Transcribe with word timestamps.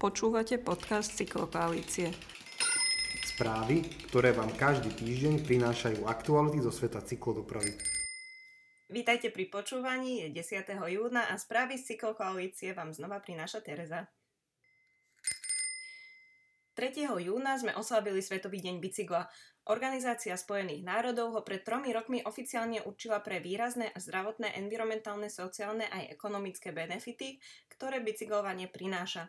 Počúvate 0.00 0.56
podcast 0.56 1.12
Cyklokoalície. 1.12 2.08
Správy, 3.20 3.84
ktoré 4.08 4.32
vám 4.32 4.48
každý 4.56 4.96
týždeň 4.96 5.44
prinášajú 5.44 6.08
aktuality 6.08 6.64
zo 6.64 6.72
sveta 6.72 7.04
cyklodopravy. 7.04 7.76
Vítajte 8.88 9.28
pri 9.28 9.52
počúvaní, 9.52 10.24
je 10.24 10.40
10. 10.40 10.72
júna 10.88 11.28
a 11.28 11.36
správy 11.36 11.76
z 11.76 11.92
Cyklokoalície 11.92 12.72
vám 12.72 12.96
znova 12.96 13.20
prináša 13.20 13.60
Tereza. 13.60 14.08
3. 16.80 17.04
júna 17.20 17.60
sme 17.60 17.76
oslavili 17.76 18.24
Svetový 18.24 18.64
deň 18.64 18.80
bicykla. 18.80 19.28
Organizácia 19.68 20.32
Spojených 20.32 20.80
národov 20.80 21.36
ho 21.36 21.40
pred 21.44 21.60
tromi 21.60 21.92
rokmi 21.92 22.24
oficiálne 22.24 22.80
určila 22.88 23.20
pre 23.20 23.44
výrazné 23.44 23.92
a 23.92 24.00
zdravotné, 24.00 24.56
environmentálne, 24.64 25.28
sociálne 25.28 25.84
aj 25.92 26.08
ekonomické 26.16 26.72
benefity, 26.72 27.36
ktoré 27.68 28.00
bicyklovanie 28.00 28.64
prináša. 28.72 29.28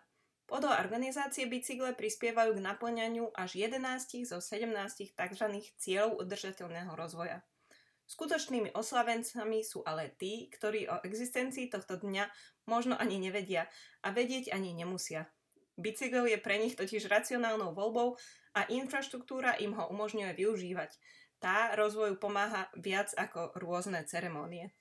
Podľa 0.52 0.84
organizácie 0.84 1.48
bicykle 1.48 1.96
prispievajú 1.96 2.60
k 2.60 2.66
naplňaniu 2.68 3.32
až 3.40 3.56
11 3.56 4.28
zo 4.28 4.44
17 4.44 5.16
tzv. 5.16 5.46
cieľov 5.80 6.20
udržateľného 6.28 6.92
rozvoja. 6.92 7.40
Skutočnými 8.04 8.76
oslavencami 8.76 9.64
sú 9.64 9.80
ale 9.88 10.12
tí, 10.20 10.52
ktorí 10.52 10.92
o 10.92 11.00
existencii 11.08 11.72
tohto 11.72 12.04
dňa 12.04 12.28
možno 12.68 13.00
ani 13.00 13.16
nevedia 13.16 13.72
a 14.04 14.12
vedieť 14.12 14.52
ani 14.52 14.76
nemusia. 14.76 15.32
Bicykel 15.80 16.28
je 16.28 16.36
pre 16.36 16.60
nich 16.60 16.76
totiž 16.76 17.08
racionálnou 17.08 17.72
voľbou 17.72 18.20
a 18.52 18.68
infraštruktúra 18.68 19.56
im 19.64 19.72
ho 19.72 19.88
umožňuje 19.88 20.36
využívať. 20.36 20.92
Tá 21.40 21.72
rozvoju 21.80 22.20
pomáha 22.20 22.68
viac 22.76 23.08
ako 23.16 23.56
rôzne 23.56 24.04
ceremónie. 24.04 24.76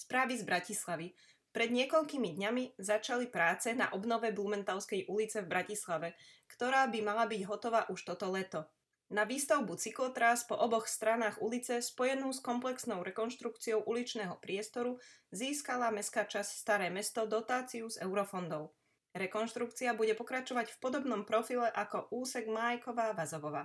Správy 0.00 0.40
z 0.40 0.48
Bratislavy. 0.48 1.12
Pred 1.56 1.72
niekoľkými 1.72 2.36
dňami 2.36 2.76
začali 2.76 3.32
práce 3.32 3.72
na 3.72 3.88
obnove 3.96 4.28
Blumentalskej 4.28 5.08
ulice 5.08 5.40
v 5.40 5.56
Bratislave, 5.56 6.12
ktorá 6.52 6.84
by 6.84 7.00
mala 7.00 7.24
byť 7.24 7.48
hotová 7.48 7.88
už 7.88 8.12
toto 8.12 8.28
leto. 8.28 8.68
Na 9.08 9.24
výstavbu 9.24 9.72
cyklotrás 9.80 10.44
po 10.44 10.52
oboch 10.52 10.84
stranách 10.84 11.40
ulice 11.40 11.80
spojenú 11.80 12.28
s 12.28 12.44
komplexnou 12.44 13.00
rekonštrukciou 13.00 13.88
uličného 13.88 14.36
priestoru 14.36 15.00
získala 15.32 15.88
mestská 15.88 16.28
časť 16.28 16.52
Staré 16.60 16.92
mesto 16.92 17.24
dotáciu 17.24 17.88
z 17.88 18.04
eurofondov. 18.04 18.76
Rekonštrukcia 19.16 19.96
bude 19.96 20.12
pokračovať 20.12 20.76
v 20.76 20.80
podobnom 20.84 21.24
profile 21.24 21.72
ako 21.72 22.12
úsek 22.12 22.52
Májková 22.52 23.16
Vazovova. 23.16 23.64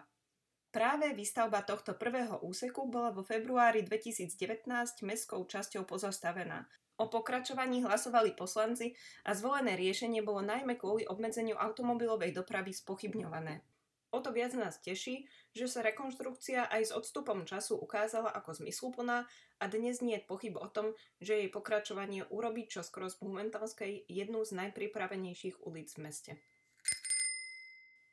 Práve 0.71 1.11
výstavba 1.11 1.59
tohto 1.67 1.99
prvého 1.99 2.39
úseku 2.39 2.88
bola 2.88 3.11
vo 3.11 3.27
februári 3.27 3.83
2019 3.83 4.31
mestskou 5.03 5.44
časťou 5.44 5.83
pozostavená 5.83 6.71
O 7.02 7.09
pokračovaní 7.09 7.81
hlasovali 7.81 8.38
poslanci 8.38 8.94
a 9.25 9.33
zvolené 9.33 9.73
riešenie 9.73 10.21
bolo 10.21 10.45
najmä 10.45 10.77
kvôli 10.77 11.09
obmedzeniu 11.09 11.57
automobilovej 11.57 12.30
dopravy 12.30 12.77
spochybňované. 12.77 13.66
O 14.13 14.21
to 14.21 14.30
viac 14.30 14.53
nás 14.53 14.77
teší, 14.77 15.25
že 15.57 15.66
sa 15.66 15.81
rekonštrukcia 15.81 16.69
aj 16.69 16.81
s 16.85 16.91
odstupom 16.94 17.41
času 17.49 17.73
ukázala 17.81 18.29
ako 18.29 18.61
zmysluplná 18.61 19.25
a 19.57 19.63
dnes 19.66 20.05
nie 20.05 20.22
je 20.22 20.27
pochyb 20.29 20.53
o 20.61 20.69
tom, 20.69 20.94
že 21.17 21.41
jej 21.41 21.49
pokračovanie 21.49 22.29
urobí 22.29 22.69
čoskoro 22.69 23.09
z 23.09 23.17
Momentálskej 23.25 24.05
jednu 24.05 24.45
z 24.45 24.61
najpripravenejších 24.61 25.66
ulic 25.66 25.89
v 25.97 25.99
meste. 26.05 26.31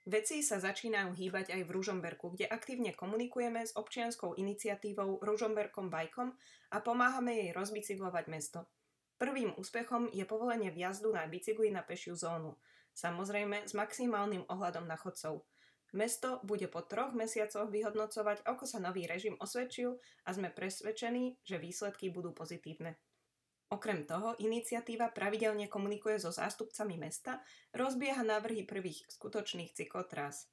Veci 0.08 0.40
sa 0.40 0.56
začínajú 0.56 1.12
hýbať 1.12 1.52
aj 1.52 1.68
v 1.68 1.74
Ružomberku, 1.76 2.32
kde 2.32 2.48
aktívne 2.48 2.96
komunikujeme 2.96 3.60
s 3.60 3.76
občianskou 3.76 4.40
iniciatívou 4.40 5.20
Ružomberkom 5.20 5.92
Bajkom 5.92 6.32
a 6.72 6.80
pomáhame 6.80 7.36
jej 7.36 7.50
rozbicyklovať 7.52 8.24
mesto. 8.32 8.64
Prvým 9.18 9.50
úspechom 9.58 10.06
je 10.14 10.22
povolenie 10.22 10.70
vjazdu 10.70 11.10
na 11.10 11.26
bicykli 11.26 11.74
na 11.74 11.82
pešiu 11.82 12.14
zónu. 12.14 12.54
Samozrejme 12.94 13.66
s 13.66 13.74
maximálnym 13.74 14.46
ohľadom 14.46 14.86
na 14.86 14.94
chodcov. 14.94 15.42
Mesto 15.90 16.38
bude 16.46 16.70
po 16.70 16.86
troch 16.86 17.16
mesiacoch 17.18 17.66
vyhodnocovať, 17.66 18.46
ako 18.46 18.64
sa 18.68 18.78
nový 18.78 19.10
režim 19.10 19.34
osvedčil 19.42 19.98
a 20.22 20.30
sme 20.30 20.54
presvedčení, 20.54 21.42
že 21.42 21.58
výsledky 21.58 22.14
budú 22.14 22.30
pozitívne. 22.30 22.94
Okrem 23.68 24.06
toho, 24.06 24.38
iniciatíva 24.38 25.10
pravidelne 25.10 25.66
komunikuje 25.68 26.16
so 26.22 26.30
zástupcami 26.30 26.96
mesta, 26.96 27.42
rozbieha 27.74 28.22
návrhy 28.22 28.64
prvých 28.64 29.04
skutočných 29.12 29.74
cyklotrás, 29.74 30.48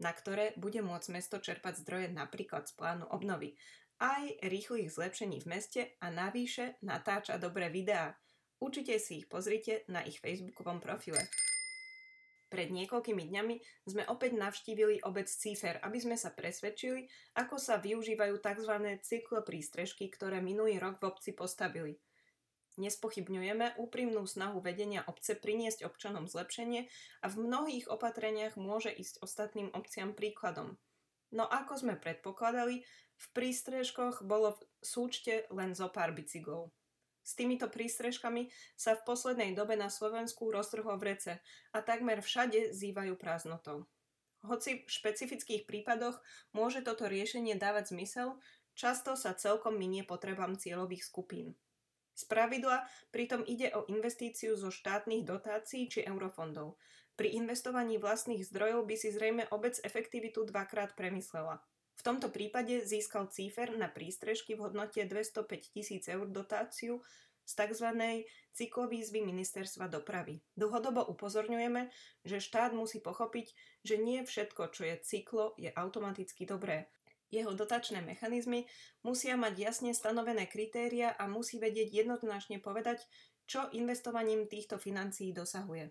na 0.00 0.14
ktoré 0.14 0.56
bude 0.56 0.80
môcť 0.80 1.08
mesto 1.12 1.42
čerpať 1.42 1.82
zdroje 1.82 2.08
napríklad 2.14 2.70
z 2.70 2.72
plánu 2.78 3.04
obnovy 3.10 3.58
aj 3.98 4.42
rýchlych 4.46 4.94
zlepšení 4.94 5.42
v 5.42 5.50
meste 5.50 5.82
a 5.98 6.10
navyše 6.10 6.78
natáča 6.82 7.38
dobré 7.38 7.70
videá. 7.70 8.14
Určite 8.58 8.98
si 8.98 9.22
ich 9.22 9.26
pozrite 9.30 9.86
na 9.86 10.02
ich 10.02 10.18
facebookovom 10.18 10.82
profile. 10.82 11.22
Pred 12.48 12.72
niekoľkými 12.72 13.28
dňami 13.28 13.56
sme 13.84 14.08
opäť 14.08 14.32
navštívili 14.32 15.04
obec 15.04 15.28
Cífer, 15.28 15.76
aby 15.84 16.00
sme 16.00 16.16
sa 16.16 16.32
presvedčili, 16.32 17.04
ako 17.36 17.60
sa 17.60 17.76
využívajú 17.76 18.40
tzv. 18.40 18.74
cykloprístrežky, 19.04 20.08
ktoré 20.08 20.40
minulý 20.40 20.80
rok 20.80 20.96
v 20.96 21.12
obci 21.12 21.36
postavili. 21.36 22.00
Nespochybňujeme 22.78 23.76
úprimnú 23.76 24.24
snahu 24.24 24.64
vedenia 24.64 25.04
obce 25.04 25.36
priniesť 25.36 25.84
občanom 25.84 26.24
zlepšenie 26.30 26.88
a 27.20 27.26
v 27.26 27.36
mnohých 27.36 27.90
opatreniach 27.90 28.54
môže 28.56 28.94
ísť 28.94 29.20
ostatným 29.20 29.68
obciam 29.74 30.16
príkladom. 30.16 30.78
No 31.32 31.44
ako 31.44 31.76
sme 31.76 31.94
predpokladali, 32.00 32.84
v 33.18 33.26
prístrežkoch 33.34 34.22
bolo 34.24 34.56
v 34.56 34.60
súčte 34.80 35.44
len 35.50 35.74
zo 35.74 35.90
pár 35.90 36.14
bicyklov. 36.14 36.70
S 37.28 37.36
týmito 37.36 37.68
prístrežkami 37.68 38.48
sa 38.72 38.96
v 38.96 39.04
poslednej 39.04 39.52
dobe 39.52 39.76
na 39.76 39.92
Slovensku 39.92 40.48
roztrhlo 40.48 40.96
rece 40.96 41.44
a 41.76 41.84
takmer 41.84 42.24
všade 42.24 42.72
zývajú 42.72 43.20
prázdnotou. 43.20 43.84
Hoci 44.46 44.86
v 44.86 44.88
špecifických 44.88 45.68
prípadoch 45.68 46.16
môže 46.56 46.80
toto 46.80 47.04
riešenie 47.04 47.58
dávať 47.58 47.92
zmysel, 47.92 48.40
často 48.72 49.12
sa 49.18 49.36
celkom 49.36 49.76
minie 49.76 50.06
potrebám 50.06 50.56
cieľových 50.56 51.04
skupín. 51.04 51.58
Z 52.16 52.26
pravidla 52.26 52.88
pritom 53.12 53.44
ide 53.44 53.70
o 53.76 53.84
investíciu 53.92 54.56
zo 54.56 54.72
štátnych 54.72 55.28
dotácií 55.28 55.90
či 55.90 56.02
eurofondov. 56.08 56.80
Pri 57.18 57.34
investovaní 57.34 57.98
vlastných 57.98 58.46
zdrojov 58.46 58.86
by 58.86 58.94
si 58.94 59.10
zrejme 59.10 59.50
obec 59.50 59.74
efektivitu 59.82 60.46
dvakrát 60.46 60.94
premyslela. 60.94 61.58
V 61.98 62.06
tomto 62.06 62.30
prípade 62.30 62.78
získal 62.86 63.26
Cífer 63.26 63.74
na 63.74 63.90
prístrežky 63.90 64.54
v 64.54 64.70
hodnote 64.70 65.02
205 65.02 65.74
tisíc 65.74 66.06
eur 66.06 66.30
dotáciu 66.30 67.02
z 67.42 67.52
tzv. 67.58 67.90
cyklovýzvy 68.54 69.26
ministerstva 69.26 69.90
dopravy. 69.90 70.38
Dlhodobo 70.54 71.10
upozorňujeme, 71.10 71.90
že 72.22 72.38
štát 72.38 72.70
musí 72.70 73.02
pochopiť, 73.02 73.50
že 73.82 73.98
nie 73.98 74.22
všetko, 74.22 74.70
čo 74.70 74.86
je 74.86 75.02
cyklo, 75.02 75.58
je 75.58 75.74
automaticky 75.74 76.46
dobré. 76.46 76.86
Jeho 77.34 77.50
dotačné 77.50 77.98
mechanizmy 77.98 78.70
musia 79.02 79.34
mať 79.34 79.58
jasne 79.58 79.90
stanovené 79.90 80.46
kritéria 80.46 81.18
a 81.18 81.26
musí 81.26 81.58
vedieť 81.58 81.90
jednoznačne 81.90 82.62
povedať, 82.62 83.02
čo 83.50 83.66
investovaním 83.74 84.46
týchto 84.46 84.78
financií 84.78 85.34
dosahuje. 85.34 85.90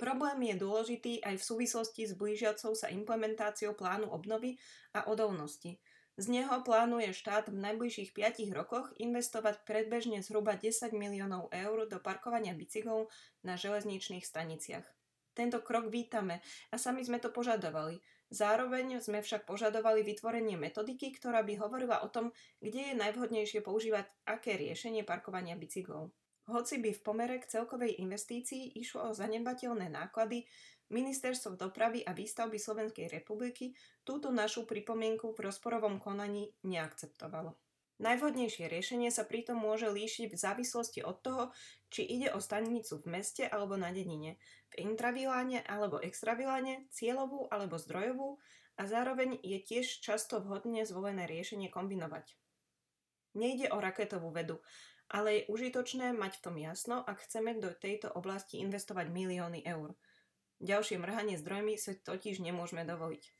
Problém 0.00 0.48
je 0.48 0.56
dôležitý 0.56 1.20
aj 1.20 1.36
v 1.36 1.44
súvislosti 1.44 2.08
s 2.08 2.16
blížiacou 2.16 2.72
sa 2.72 2.88
implementáciou 2.88 3.76
plánu 3.76 4.08
obnovy 4.08 4.56
a 4.96 5.04
odolnosti. 5.04 5.76
Z 6.16 6.24
neho 6.32 6.64
plánuje 6.64 7.12
štát 7.12 7.52
v 7.52 7.60
najbližších 7.60 8.16
5 8.16 8.48
rokoch 8.56 8.96
investovať 8.96 9.60
predbežne 9.68 10.24
zhruba 10.24 10.56
10 10.56 10.96
miliónov 10.96 11.52
eur 11.52 11.84
do 11.84 12.00
parkovania 12.00 12.56
bicyklov 12.56 13.12
na 13.44 13.60
železničných 13.60 14.24
staniciach. 14.24 14.88
Tento 15.36 15.60
krok 15.60 15.92
vítame 15.92 16.40
a 16.72 16.80
sami 16.80 17.04
sme 17.04 17.20
to 17.20 17.28
požadovali. 17.28 18.00
Zároveň 18.32 19.04
sme 19.04 19.20
však 19.20 19.44
požadovali 19.44 20.00
vytvorenie 20.00 20.56
metodiky, 20.56 21.12
ktorá 21.12 21.44
by 21.44 21.60
hovorila 21.60 22.00
o 22.00 22.08
tom, 22.08 22.32
kde 22.64 22.92
je 22.92 23.00
najvhodnejšie 23.00 23.60
používať 23.60 24.08
aké 24.24 24.56
riešenie 24.56 25.04
parkovania 25.04 25.60
bicyklov. 25.60 26.08
Hoci 26.50 26.82
by 26.82 26.90
v 26.90 27.04
pomere 27.06 27.38
k 27.38 27.46
celkovej 27.46 28.02
investícii 28.02 28.74
išlo 28.74 29.10
o 29.10 29.16
zanedbateľné 29.16 29.86
náklady, 29.86 30.50
Ministerstvo 30.90 31.54
dopravy 31.54 32.02
a 32.02 32.10
výstavby 32.10 32.58
Slovenskej 32.58 33.06
republiky 33.06 33.78
túto 34.02 34.34
našu 34.34 34.66
pripomienku 34.66 35.30
v 35.30 35.46
rozporovom 35.46 36.02
konaní 36.02 36.50
neakceptovalo. 36.66 37.54
Najvhodnejšie 38.02 38.66
riešenie 38.66 39.14
sa 39.14 39.22
pritom 39.22 39.60
môže 39.60 39.86
líšiť 39.86 40.26
v 40.26 40.34
závislosti 40.34 41.06
od 41.06 41.22
toho, 41.22 41.44
či 41.94 42.02
ide 42.02 42.34
o 42.34 42.42
stanicu 42.42 42.98
v 42.98 43.06
meste 43.06 43.46
alebo 43.46 43.78
na 43.78 43.94
dedine, 43.94 44.40
v 44.74 44.90
intraviláne 44.90 45.62
alebo 45.62 46.02
extraviláne, 46.02 46.90
cieľovú 46.90 47.46
alebo 47.54 47.78
zdrojovú 47.78 48.42
a 48.74 48.88
zároveň 48.90 49.38
je 49.44 49.62
tiež 49.62 50.02
často 50.02 50.42
vhodne 50.42 50.82
zvolené 50.88 51.30
riešenie 51.30 51.70
kombinovať. 51.70 52.34
Nejde 53.38 53.70
o 53.70 53.78
raketovú 53.78 54.34
vedu, 54.34 54.58
ale 55.10 55.42
je 55.42 55.46
užitočné 55.50 56.14
mať 56.14 56.38
v 56.38 56.44
tom 56.46 56.56
jasno, 56.56 57.02
ak 57.02 57.26
chceme 57.26 57.58
do 57.58 57.74
tejto 57.74 58.14
oblasti 58.14 58.62
investovať 58.62 59.10
milióny 59.10 59.66
eur. 59.66 59.98
Ďalšie 60.62 61.02
mrhanie 61.02 61.34
zdrojmi 61.34 61.74
sa 61.74 61.98
totiž 61.98 62.38
nemôžeme 62.38 62.86
dovoliť. 62.86 63.34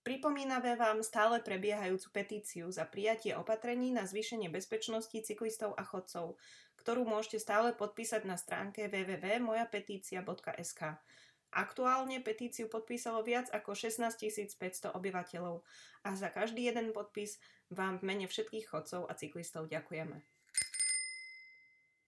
Pripomíname 0.00 0.80
vám 0.80 1.04
stále 1.04 1.44
prebiehajúcu 1.44 2.08
petíciu 2.16 2.72
za 2.72 2.88
prijatie 2.88 3.36
opatrení 3.36 3.92
na 3.92 4.08
zvýšenie 4.08 4.48
bezpečnosti 4.48 5.12
cyklistov 5.12 5.76
a 5.76 5.84
chodcov, 5.84 6.40
ktorú 6.80 7.04
môžete 7.04 7.36
stále 7.36 7.76
podpísať 7.76 8.24
na 8.24 8.40
stránke 8.40 8.88
www.mojapetícia.sk. 8.88 10.80
Aktuálne 11.50 12.22
petíciu 12.22 12.70
podpísalo 12.70 13.26
viac 13.26 13.50
ako 13.50 13.74
16 13.74 14.06
500 14.54 14.94
obyvateľov 14.94 15.66
a 16.06 16.14
za 16.14 16.30
každý 16.30 16.70
jeden 16.70 16.94
podpis 16.94 17.42
vám 17.74 17.98
v 17.98 18.06
mene 18.06 18.26
všetkých 18.30 18.70
chodcov 18.70 19.10
a 19.10 19.12
cyklistov 19.18 19.66
ďakujeme. 19.66 20.22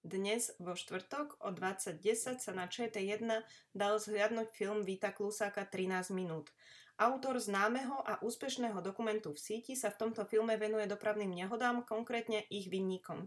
Dnes 0.02 0.50
vo 0.58 0.74
štvrtok 0.74 1.42
o 1.42 1.54
20.10 1.54 2.42
sa 2.42 2.52
na 2.54 2.66
ČT1 2.66 3.22
dal 3.70 3.98
zhliadnúť 3.98 4.50
film 4.50 4.82
Víta 4.86 5.14
Klusáka 5.14 5.62
13 5.66 6.10
minút. 6.14 6.50
Autor 6.98 7.38
známeho 7.38 7.98
a 8.02 8.22
úspešného 8.22 8.78
dokumentu 8.78 9.34
v 9.34 9.42
síti 9.42 9.74
sa 9.74 9.90
v 9.90 10.06
tomto 10.06 10.22
filme 10.26 10.54
venuje 10.54 10.86
dopravným 10.86 11.30
nehodám, 11.34 11.82
konkrétne 11.82 12.46
ich 12.46 12.70
vinníkom. 12.70 13.26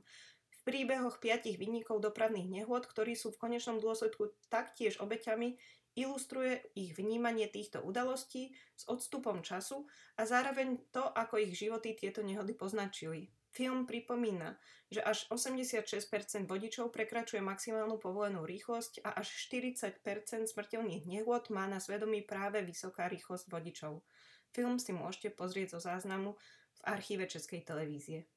Príbehoch 0.67 1.21
piatich 1.21 1.61
vinníkov 1.61 2.01
dopravných 2.01 2.49
nehôd, 2.49 2.89
ktorí 2.89 3.13
sú 3.13 3.29
v 3.31 3.39
konečnom 3.39 3.77
dôsledku 3.77 4.33
taktiež 4.49 4.97
obeťami, 4.97 5.55
ilustruje 5.95 6.61
ich 6.75 6.93
vnímanie 6.93 7.47
týchto 7.47 7.81
udalostí 7.81 8.51
s 8.75 8.83
odstupom 8.91 9.41
času 9.41 9.87
a 10.19 10.27
zároveň 10.27 10.91
to, 10.91 11.01
ako 11.01 11.39
ich 11.39 11.55
životy 11.55 11.95
tieto 11.95 12.19
nehody 12.21 12.51
poznačili. 12.51 13.31
Film 13.55 13.87
pripomína, 13.87 14.59
že 14.91 14.99
až 14.99 15.31
86% 15.31 16.43
vodičov 16.43 16.91
prekračuje 16.91 17.39
maximálnu 17.39 17.95
povolenú 17.95 18.43
rýchlosť 18.43 19.07
a 19.07 19.15
až 19.15 19.31
40% 19.47 20.03
smrteľných 20.51 21.07
nehôd 21.07 21.47
má 21.55 21.63
na 21.63 21.79
svedomí 21.79 22.19
práve 22.27 22.59
vysoká 22.67 23.07
rýchlosť 23.07 23.47
vodičov. 23.47 24.03
Film 24.51 24.75
si 24.75 24.91
môžete 24.91 25.31
pozrieť 25.31 25.79
zo 25.79 25.87
záznamu 25.87 26.35
v 26.75 26.81
archíve 26.83 27.31
Českej 27.31 27.63
televízie. 27.63 28.27